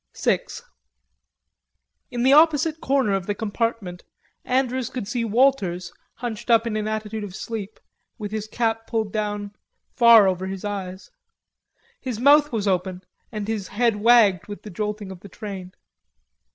[0.19, 0.41] VI
[2.09, 4.03] In the opposite corner of the compartment
[4.43, 7.79] Andrews could see Walters hunched up in an attitude of sleep,
[8.17, 9.55] with his cap pulled down
[9.93, 11.11] far over his eyes.
[11.99, 15.71] His mouth was open, and his head wagged with the jolting of the train.